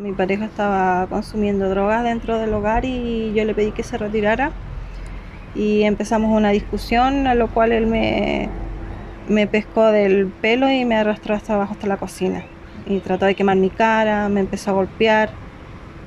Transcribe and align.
Mi 0.00 0.12
pareja 0.12 0.46
estaba 0.46 1.06
consumiendo 1.08 1.68
drogas 1.68 2.02
dentro 2.02 2.38
del 2.38 2.54
hogar 2.54 2.86
y 2.86 3.34
yo 3.34 3.44
le 3.44 3.52
pedí 3.52 3.70
que 3.70 3.82
se 3.82 3.98
retirara 3.98 4.50
y 5.54 5.82
empezamos 5.82 6.34
una 6.34 6.48
discusión 6.52 7.26
a 7.26 7.34
lo 7.34 7.48
cual 7.48 7.72
él 7.72 7.86
me, 7.86 8.48
pescó 9.48 9.88
del 9.88 10.28
pelo 10.28 10.70
y 10.70 10.86
me 10.86 10.96
arrastró 10.96 11.34
hasta 11.34 11.52
abajo 11.52 11.74
hasta 11.74 11.86
la 11.86 11.98
cocina 11.98 12.46
y 12.86 13.00
trató 13.00 13.26
de 13.26 13.34
quemar 13.34 13.58
mi 13.58 13.68
cara, 13.68 14.30
me 14.30 14.40
empezó 14.40 14.70
a 14.70 14.72
golpear 14.72 15.32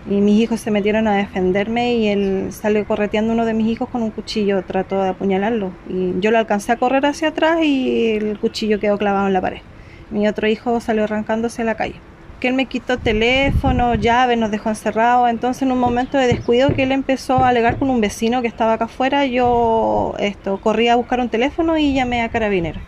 y 0.09 0.21
mis 0.21 0.41
hijos 0.41 0.59
se 0.59 0.71
metieron 0.71 1.07
a 1.07 1.15
defenderme 1.15 1.93
y 1.93 2.07
él 2.07 2.47
salió 2.49 2.83
correteando 2.87 3.33
uno 3.33 3.45
de 3.45 3.53
mis 3.53 3.67
hijos 3.67 3.89
con 3.89 4.01
un 4.01 4.09
cuchillo, 4.09 4.63
trató 4.63 5.03
de 5.03 5.09
apuñalarlo 5.09 5.69
y 5.87 6.19
yo 6.19 6.31
lo 6.31 6.39
alcancé 6.39 6.71
a 6.71 6.77
correr 6.77 7.05
hacia 7.05 7.27
atrás 7.27 7.59
y 7.61 8.13
el 8.13 8.39
cuchillo 8.39 8.79
quedó 8.79 8.97
clavado 8.97 9.27
en 9.27 9.33
la 9.33 9.41
pared. 9.41 9.61
Mi 10.09 10.27
otro 10.27 10.47
hijo 10.47 10.79
salió 10.79 11.03
arrancándose 11.03 11.61
a 11.61 11.65
la 11.65 11.75
calle. 11.75 12.12
Que 12.43 12.49
él 12.49 12.55
me 12.55 12.65
quitó 12.65 12.97
teléfono, 12.97 13.95
llaves, 13.95 14.37
nos 14.37 14.51
dejó 14.51 14.67
encerrados. 14.67 15.29
Entonces, 15.29 15.61
en 15.61 15.71
un 15.71 15.79
momento 15.79 16.17
de 16.17 16.27
descuido 16.27 16.75
que 16.75 16.83
él 16.83 16.91
empezó 16.91 17.37
a 17.37 17.47
alegar 17.47 17.79
con 17.79 17.89
un 17.89 18.01
vecino 18.01 18.41
que 18.41 18.49
estaba 18.49 18.73
acá 18.73 18.83
afuera, 18.83 19.25
yo 19.25 20.13
esto 20.19 20.59
corrí 20.59 20.89
a 20.89 20.97
buscar 20.97 21.21
un 21.21 21.29
teléfono 21.29 21.77
y 21.77 21.93
llamé 21.93 22.21
a 22.21 22.27
carabineros. 22.27 22.83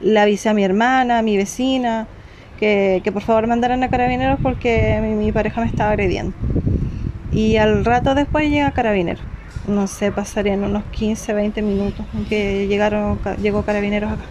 Le 0.00 0.18
avisé 0.18 0.48
a 0.48 0.52
mi 0.52 0.64
hermana, 0.64 1.20
a 1.20 1.22
mi 1.22 1.36
vecina, 1.36 2.08
que, 2.58 3.08
por 3.12 3.22
favor 3.22 3.46
mandaran 3.46 3.84
a 3.84 3.88
carabineros 3.88 4.40
porque 4.42 4.98
mi, 5.00 5.30
pareja 5.30 5.60
me 5.60 5.68
estaba 5.68 5.90
agrediendo. 5.90 6.34
Y 7.30 7.56
al 7.56 7.84
rato 7.84 8.16
después 8.16 8.50
llega 8.50 8.72
carabineros. 8.72 9.22
No 9.68 9.86
sé, 9.86 10.10
pasarían 10.10 10.64
unos 10.64 10.82
15, 10.90 11.34
20 11.34 11.62
minutos 11.62 12.04
en 12.16 12.24
que 12.24 12.66
llegaron, 12.66 13.20
llegó 13.40 13.62
carabineros 13.62 14.10
acá. 14.10 14.24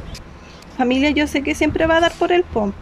Familia 0.76 1.12
yo 1.12 1.26
sé 1.26 1.42
que 1.42 1.56
siempre 1.56 1.88
va 1.88 1.96
a 1.96 2.02
dar 2.02 2.12
por 2.12 2.34
el 2.34 2.44
POM, 2.44 2.74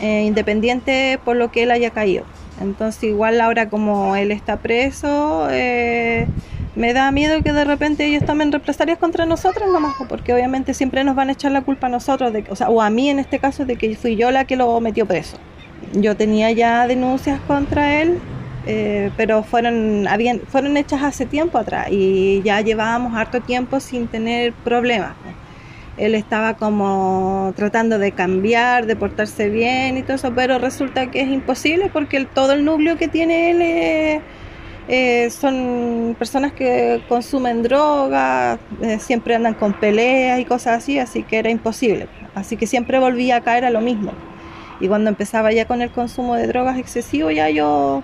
eh, 0.00 0.24
independiente 0.24 1.18
por 1.24 1.36
lo 1.36 1.50
que 1.50 1.64
él 1.64 1.70
haya 1.70 1.90
caído. 1.90 2.24
Entonces 2.60 3.04
igual 3.04 3.40
ahora 3.40 3.68
como 3.68 4.16
él 4.16 4.30
está 4.30 4.58
preso, 4.58 5.48
eh, 5.50 6.26
me 6.74 6.92
da 6.92 7.10
miedo 7.10 7.42
que 7.42 7.52
de 7.52 7.64
repente 7.64 8.06
ellos 8.06 8.24
tomen 8.24 8.52
represalias 8.52 8.98
contra 8.98 9.26
nosotros 9.26 9.70
nomás, 9.70 9.94
porque 10.08 10.32
obviamente 10.32 10.74
siempre 10.74 11.04
nos 11.04 11.14
van 11.14 11.28
a 11.28 11.32
echar 11.32 11.52
la 11.52 11.62
culpa 11.62 11.88
a 11.88 11.90
nosotros, 11.90 12.32
de, 12.32 12.44
o, 12.48 12.56
sea, 12.56 12.70
o 12.70 12.80
a 12.80 12.90
mí 12.90 13.10
en 13.10 13.18
este 13.18 13.38
caso, 13.38 13.64
de 13.64 13.76
que 13.76 13.94
fui 13.96 14.16
yo 14.16 14.30
la 14.30 14.44
que 14.44 14.56
lo 14.56 14.80
metió 14.80 15.06
preso. 15.06 15.36
Yo 15.92 16.16
tenía 16.16 16.50
ya 16.52 16.86
denuncias 16.86 17.40
contra 17.40 18.00
él, 18.00 18.18
eh, 18.66 19.10
pero 19.16 19.42
fueron, 19.42 20.06
habían, 20.08 20.40
fueron 20.40 20.76
hechas 20.76 21.02
hace 21.02 21.26
tiempo 21.26 21.58
atrás 21.58 21.88
y 21.90 22.40
ya 22.42 22.60
llevábamos 22.60 23.14
harto 23.14 23.40
tiempo 23.40 23.80
sin 23.80 24.06
tener 24.06 24.52
problemas. 24.52 25.12
Él 25.96 26.14
estaba 26.14 26.54
como 26.54 27.52
tratando 27.56 27.98
de 27.98 28.12
cambiar, 28.12 28.86
de 28.86 28.96
portarse 28.96 29.50
bien 29.50 29.98
y 29.98 30.02
todo 30.02 30.16
eso, 30.16 30.32
pero 30.34 30.58
resulta 30.58 31.10
que 31.10 31.20
es 31.20 31.28
imposible 31.28 31.90
porque 31.92 32.24
todo 32.24 32.52
el 32.52 32.64
núcleo 32.64 32.96
que 32.96 33.08
tiene 33.08 33.50
él 33.50 33.62
es 33.62 34.22
eh, 34.88 35.30
son 35.30 36.16
personas 36.18 36.52
que 36.52 37.02
consumen 37.08 37.62
drogas, 37.62 38.58
eh, 38.80 38.98
siempre 38.98 39.34
andan 39.34 39.54
con 39.54 39.72
peleas 39.74 40.40
y 40.40 40.44
cosas 40.44 40.78
así, 40.78 40.98
así 40.98 41.22
que 41.22 41.38
era 41.38 41.50
imposible. 41.50 42.08
Así 42.34 42.56
que 42.56 42.66
siempre 42.66 42.98
volvía 42.98 43.36
a 43.36 43.40
caer 43.42 43.64
a 43.64 43.70
lo 43.70 43.80
mismo. 43.80 44.12
Y 44.80 44.88
cuando 44.88 45.10
empezaba 45.10 45.52
ya 45.52 45.66
con 45.66 45.82
el 45.82 45.90
consumo 45.90 46.34
de 46.34 46.48
drogas 46.48 46.78
excesivo, 46.78 47.30
ya 47.30 47.48
yo, 47.50 48.02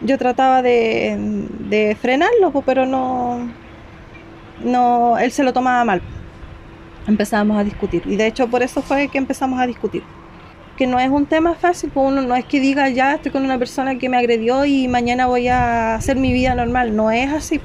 yo 0.00 0.18
trataba 0.18 0.62
de, 0.62 1.16
de 1.60 1.96
frenarlo, 2.00 2.52
pero 2.66 2.86
no, 2.86 3.48
no, 4.64 5.18
él 5.18 5.30
se 5.30 5.44
lo 5.44 5.52
tomaba 5.52 5.84
mal. 5.84 6.02
Empezábamos 7.06 7.58
a 7.58 7.64
discutir. 7.64 8.02
Y 8.06 8.16
de 8.16 8.26
hecho 8.26 8.48
por 8.48 8.62
eso 8.62 8.82
fue 8.82 9.08
que 9.08 9.18
empezamos 9.18 9.60
a 9.60 9.66
discutir 9.66 10.02
que 10.80 10.86
no 10.86 10.98
es 10.98 11.10
un 11.10 11.26
tema 11.26 11.54
fácil, 11.56 11.90
pues 11.92 12.06
uno 12.10 12.22
no 12.22 12.34
es 12.34 12.46
que 12.46 12.58
diga 12.58 12.88
ya 12.88 13.12
estoy 13.12 13.30
con 13.30 13.44
una 13.44 13.58
persona 13.58 13.98
que 13.98 14.08
me 14.08 14.16
agredió 14.16 14.64
y 14.64 14.88
mañana 14.88 15.26
voy 15.26 15.46
a 15.46 15.94
hacer 15.94 16.16
mi 16.16 16.32
vida 16.32 16.54
normal, 16.54 16.96
no 16.96 17.10
es 17.10 17.30
así. 17.30 17.60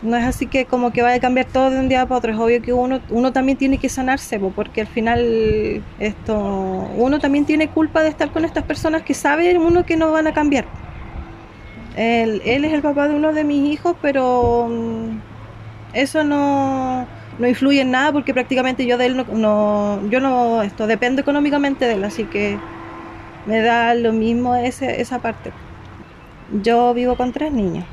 No 0.00 0.16
es 0.16 0.24
así 0.24 0.46
que 0.46 0.64
como 0.64 0.94
que 0.94 1.02
vaya 1.02 1.16
a 1.16 1.20
cambiar 1.20 1.44
todo 1.44 1.68
de 1.68 1.78
un 1.78 1.90
día 1.90 2.06
para 2.06 2.16
otro, 2.16 2.32
es 2.32 2.38
obvio 2.38 2.62
que 2.62 2.72
uno, 2.72 3.00
uno 3.10 3.34
también 3.34 3.58
tiene 3.58 3.76
que 3.76 3.90
sanarse, 3.90 4.38
porque 4.38 4.80
al 4.80 4.86
final 4.86 5.84
esto, 5.98 6.38
uno 6.96 7.18
también 7.18 7.44
tiene 7.44 7.68
culpa 7.68 8.02
de 8.02 8.08
estar 8.08 8.30
con 8.30 8.46
estas 8.46 8.64
personas 8.64 9.02
que 9.02 9.12
saben 9.12 9.58
uno 9.58 9.84
que 9.84 9.98
no 9.98 10.10
van 10.10 10.26
a 10.26 10.32
cambiar. 10.32 10.64
Él, 11.96 12.40
él 12.46 12.64
es 12.64 12.72
el 12.72 12.80
papá 12.80 13.08
de 13.08 13.14
uno 13.14 13.34
de 13.34 13.44
mis 13.44 13.70
hijos, 13.70 13.94
pero 14.00 14.68
mm, 14.70 15.18
eso 15.92 16.24
no 16.24 17.06
no 17.38 17.48
influye 17.48 17.80
en 17.80 17.90
nada 17.90 18.12
porque 18.12 18.32
prácticamente 18.34 18.86
yo 18.86 18.98
de 18.98 19.06
él 19.06 19.16
no, 19.16 20.08
yo 20.08 20.20
no 20.20 20.62
esto 20.62 20.86
dependo 20.86 21.20
económicamente 21.20 21.86
de 21.86 21.94
él, 21.94 22.04
así 22.04 22.24
que 22.24 22.58
me 23.46 23.60
da 23.60 23.94
lo 23.94 24.12
mismo 24.12 24.54
ese, 24.54 25.00
esa 25.00 25.18
parte. 25.18 25.52
Yo 26.62 26.94
vivo 26.94 27.16
con 27.16 27.32
tres 27.32 27.52
niños, 27.52 27.84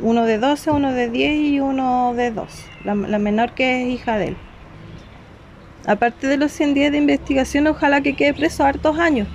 uno 0.00 0.24
de 0.24 0.38
12, 0.38 0.70
uno 0.70 0.92
de 0.92 1.08
10 1.08 1.34
y 1.34 1.60
uno 1.60 2.14
de 2.14 2.30
2, 2.30 2.66
la, 2.84 2.94
la 2.94 3.18
menor 3.18 3.52
que 3.52 3.82
es 3.82 3.88
hija 3.88 4.16
de 4.18 4.28
él. 4.28 4.36
Aparte 5.86 6.26
de 6.26 6.36
los 6.36 6.52
100 6.52 6.74
días 6.74 6.92
de 6.92 6.98
investigación, 6.98 7.66
ojalá 7.66 8.00
que 8.00 8.14
quede 8.14 8.34
preso 8.34 8.64
hartos 8.64 8.98
años 8.98 9.28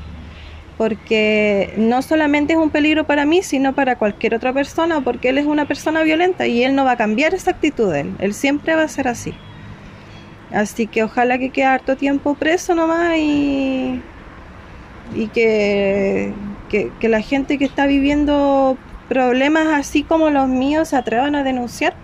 porque 0.78 1.74
no 1.78 2.02
solamente 2.04 2.54
es 2.54 2.60
un 2.60 2.70
peligro 2.70 3.06
para 3.06 3.26
mí, 3.26 3.42
sino 3.42 3.74
para 3.74 3.98
cualquier 3.98 4.36
otra 4.36 4.54
persona, 4.54 5.02
porque 5.02 5.30
él 5.30 5.40
es 5.40 5.46
una 5.46 5.66
persona 5.66 6.04
violenta 6.04 6.46
y 6.46 6.64
él 6.64 6.76
no 6.76 6.86
va 6.86 6.92
a 6.92 6.98
cambiar 6.98 7.34
esa 7.34 7.52
actitud 7.52 7.92
de 7.92 8.02
él, 8.02 8.16
él 8.20 8.34
siempre 8.34 8.76
va 8.76 8.84
a 8.84 8.88
ser 8.88 9.08
así. 9.08 9.34
Así 10.52 10.88
que 10.88 11.04
ojalá 11.04 11.38
que 11.40 11.50
quede 11.50 11.66
harto 11.66 11.98
tiempo 11.98 12.36
preso 12.36 12.74
nomás 12.74 13.18
y, 13.18 14.02
y 15.14 15.28
que, 15.28 16.32
que, 16.70 17.10
la 17.10 17.22
gente 17.22 17.58
que 17.58 17.66
está 17.66 17.86
viviendo 17.86 18.78
problemas 19.10 19.68
así 19.68 20.04
como 20.04 20.30
los 20.30 20.48
míos 20.48 20.90
se 20.90 20.96
atrevan 20.96 21.36
a 21.36 21.44
denunciar. 21.44 21.96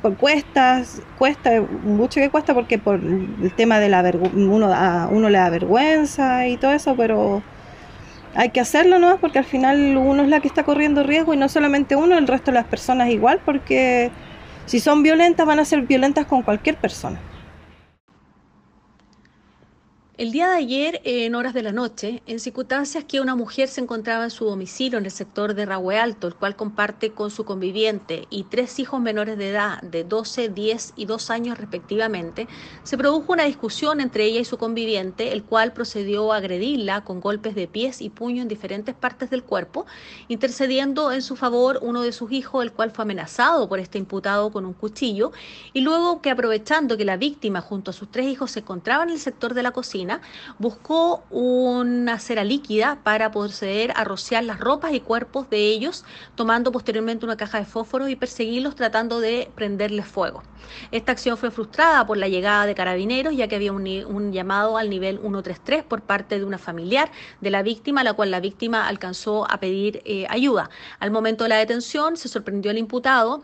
Por 0.00 0.16
cuestas, 0.16 1.02
cuesta, 1.18 1.62
mucho 1.82 2.20
que 2.20 2.28
cuesta 2.28 2.52
porque 2.54 2.78
por 2.78 2.96
el 2.96 3.52
tema 3.56 3.80
de 3.80 3.88
la 3.88 4.02
uno, 4.34 4.72
a 4.72 5.08
uno 5.10 5.30
le 5.30 5.38
da 5.38 5.48
vergüenza 5.48 6.46
y 6.46 6.58
todo 6.58 6.72
eso, 6.72 6.94
pero 6.94 7.42
hay 8.34 8.50
que 8.50 8.60
hacerlo, 8.60 8.98
¿no? 8.98 9.18
Porque 9.18 9.38
al 9.38 9.44
final 9.44 9.96
uno 9.96 10.22
es 10.22 10.28
la 10.28 10.40
que 10.40 10.48
está 10.48 10.64
corriendo 10.64 11.02
riesgo 11.02 11.34
y 11.34 11.36
no 11.36 11.48
solamente 11.48 11.96
uno, 11.96 12.18
el 12.18 12.26
resto 12.26 12.50
de 12.50 12.56
las 12.56 12.66
personas 12.66 13.10
igual, 13.10 13.40
porque 13.44 14.10
si 14.66 14.80
son 14.80 15.02
violentas 15.02 15.46
van 15.46 15.60
a 15.60 15.64
ser 15.64 15.82
violentas 15.82 16.26
con 16.26 16.42
cualquier 16.42 16.76
persona. 16.76 17.20
El 20.16 20.30
día 20.30 20.48
de 20.48 20.58
ayer, 20.58 21.00
en 21.02 21.34
horas 21.34 21.54
de 21.54 21.62
la 21.64 21.72
noche, 21.72 22.22
en 22.26 22.38
circunstancias 22.38 23.02
que 23.02 23.20
una 23.20 23.34
mujer 23.34 23.66
se 23.66 23.80
encontraba 23.80 24.22
en 24.22 24.30
su 24.30 24.44
domicilio 24.44 24.96
en 24.96 25.06
el 25.06 25.10
sector 25.10 25.54
de 25.54 25.66
Rahue 25.66 25.98
Alto, 25.98 26.28
el 26.28 26.36
cual 26.36 26.54
comparte 26.54 27.10
con 27.10 27.32
su 27.32 27.44
conviviente 27.44 28.28
y 28.30 28.44
tres 28.44 28.78
hijos 28.78 29.00
menores 29.00 29.36
de 29.38 29.48
edad 29.48 29.82
de 29.82 30.04
12, 30.04 30.50
10 30.50 30.92
y 30.94 31.06
2 31.06 31.30
años 31.30 31.58
respectivamente, 31.58 32.46
se 32.84 32.96
produjo 32.96 33.32
una 33.32 33.42
discusión 33.42 34.00
entre 34.00 34.26
ella 34.26 34.38
y 34.38 34.44
su 34.44 34.56
conviviente, 34.56 35.32
el 35.32 35.42
cual 35.42 35.72
procedió 35.72 36.32
a 36.32 36.36
agredirla 36.36 37.02
con 37.02 37.20
golpes 37.20 37.56
de 37.56 37.66
pies 37.66 38.00
y 38.00 38.08
puño 38.08 38.40
en 38.40 38.46
diferentes 38.46 38.94
partes 38.94 39.30
del 39.30 39.42
cuerpo, 39.42 39.84
intercediendo 40.28 41.10
en 41.10 41.22
su 41.22 41.34
favor 41.34 41.80
uno 41.82 42.02
de 42.02 42.12
sus 42.12 42.30
hijos, 42.30 42.62
el 42.62 42.70
cual 42.70 42.92
fue 42.92 43.02
amenazado 43.02 43.68
por 43.68 43.80
este 43.80 43.98
imputado 43.98 44.52
con 44.52 44.64
un 44.64 44.74
cuchillo, 44.74 45.32
y 45.72 45.80
luego 45.80 46.22
que 46.22 46.30
aprovechando 46.30 46.96
que 46.96 47.04
la 47.04 47.16
víctima 47.16 47.60
junto 47.60 47.90
a 47.90 47.94
sus 47.94 48.12
tres 48.12 48.28
hijos 48.28 48.52
se 48.52 48.60
encontraba 48.60 49.02
en 49.02 49.10
el 49.10 49.18
sector 49.18 49.54
de 49.54 49.64
la 49.64 49.72
cocina, 49.72 50.03
buscó 50.58 51.24
una 51.30 52.18
cera 52.18 52.44
líquida 52.44 52.98
para 53.02 53.30
proceder 53.30 53.92
a 53.96 54.04
rociar 54.04 54.44
las 54.44 54.60
ropas 54.60 54.92
y 54.92 55.00
cuerpos 55.00 55.48
de 55.50 55.58
ellos, 55.58 56.04
tomando 56.34 56.72
posteriormente 56.72 57.24
una 57.24 57.36
caja 57.36 57.58
de 57.58 57.66
fósforos 57.66 58.08
y 58.08 58.16
perseguirlos 58.16 58.74
tratando 58.74 59.20
de 59.20 59.50
prenderles 59.54 60.06
fuego. 60.06 60.42
Esta 60.90 61.12
acción 61.12 61.36
fue 61.36 61.50
frustrada 61.50 62.06
por 62.06 62.16
la 62.16 62.28
llegada 62.28 62.66
de 62.66 62.74
carabineros, 62.74 63.36
ya 63.36 63.48
que 63.48 63.56
había 63.56 63.72
un, 63.72 64.32
llamado 64.32 64.78
al 64.78 64.90
nivel 64.90 65.18
133 65.18 65.84
por 65.84 66.02
parte 66.02 66.38
de 66.38 66.44
una 66.44 66.58
familiar 66.58 67.10
de 67.40 67.50
la 67.50 67.62
víctima, 67.62 68.04
la 68.04 68.14
cual 68.14 68.30
la 68.30 68.40
víctima 68.40 68.88
alcanzó 68.88 69.50
a 69.50 69.58
pedir 69.58 70.02
eh, 70.04 70.26
ayuda. 70.28 70.70
Al 70.98 71.10
momento 71.10 71.44
de 71.44 71.50
la 71.50 71.56
detención 71.56 72.16
se 72.16 72.28
sorprendió 72.28 72.70
el 72.70 72.78
imputado 72.78 73.42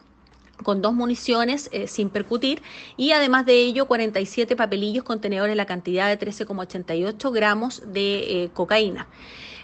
con 0.63 0.83
dos 0.83 0.95
municiones 0.95 1.69
eh, 1.73 1.87
sin 1.87 2.11
percutir 2.11 2.63
y 2.97 3.13
además 3.13 3.47
de 3.47 3.55
ello 3.55 3.87
47 3.87 4.57
papelillos 4.57 5.05
contenedores 5.05 5.57
la 5.57 5.67
cantidad 5.67 6.09
de 6.09 6.19
13,88 6.19 7.33
gramos 7.33 7.83
de 7.87 8.45
eh, 8.45 8.51
cocaína. 8.53 9.07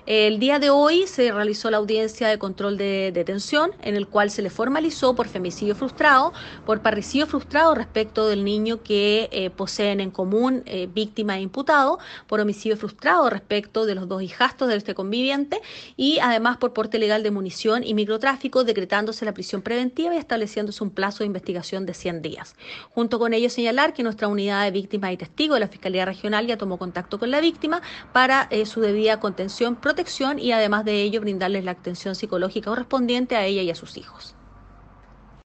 El 0.07 0.39
día 0.39 0.61
de 0.61 0.71
hoy 0.71 1.09
se 1.09 1.33
realizó 1.33 1.69
la 1.69 1.79
audiencia 1.79 2.29
de 2.29 2.39
control 2.39 2.79
de 2.79 3.11
detención, 3.13 3.73
en 3.83 3.97
el 3.97 4.07
cual 4.07 4.31
se 4.31 4.41
le 4.41 4.51
formalizó 4.51 5.17
por 5.17 5.27
femicidio 5.27 5.75
frustrado, 5.75 6.33
por 6.65 6.81
parricidio 6.81 7.27
frustrado 7.27 7.75
respecto 7.75 8.29
del 8.29 8.45
niño 8.45 8.85
que 8.85 9.29
eh, 9.33 9.51
poseen 9.51 9.99
en 9.99 10.13
común 10.13 10.63
eh, 10.67 10.87
víctima 10.87 11.39
e 11.39 11.41
imputado, 11.41 11.99
por 12.29 12.39
homicidio 12.39 12.77
frustrado 12.77 13.29
respecto 13.31 13.85
de 13.85 13.97
los 13.97 14.07
dos 14.07 14.23
hijastos 14.23 14.69
de 14.69 14.77
este 14.77 14.95
conviviente 14.95 15.61
y 15.97 16.21
además 16.21 16.59
por 16.59 16.73
porte 16.73 17.01
legal 17.01 17.25
de 17.25 17.33
munición 17.33 17.83
y 17.83 17.93
microtráfico, 17.95 18.63
decretándose 18.63 19.25
la 19.25 19.35
prisión 19.35 19.61
preventiva 19.61 20.15
y 20.15 20.19
estableciéndose 20.19 20.85
un 20.85 20.91
plazo 20.91 21.25
de 21.25 21.27
investigación 21.27 21.85
de 21.85 21.95
100 21.95 22.23
días. 22.23 22.55
Junto 22.91 23.19
con 23.19 23.35
ello 23.35 23.51
señalar 23.51 23.93
que 23.93 24.05
nuestra 24.05 24.29
unidad 24.29 24.63
de 24.67 24.71
víctimas 24.71 25.13
y 25.13 25.17
testigos 25.17 25.57
de 25.57 25.61
la 25.61 25.69
Fiscalía 25.69 26.05
Regional 26.05 26.47
ya 26.47 26.57
tomó 26.57 26.79
contacto 26.79 27.19
con 27.19 27.33
la 27.33 27.41
víctima 27.41 27.83
para 28.13 28.47
eh, 28.53 28.67
su 28.67 28.81
debida 28.81 29.19
contención, 29.19 29.75
protección 29.97 30.39
y 30.39 30.53
además 30.53 30.85
de 30.85 31.01
ello 31.03 31.23
brindarles 31.23 31.65
la 31.65 31.71
atención 31.71 32.15
psicológica 32.15 32.69
correspondiente 32.69 33.35
a 33.35 33.47
ella 33.47 33.63
y 33.63 33.71
a 33.71 33.75
sus 33.75 33.97
hijos. 33.97 34.37